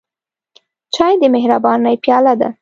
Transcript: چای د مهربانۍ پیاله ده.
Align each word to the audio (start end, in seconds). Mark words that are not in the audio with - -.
چای 0.95 1.13
د 1.21 1.23
مهربانۍ 1.35 1.95
پیاله 2.03 2.33
ده. 2.39 2.49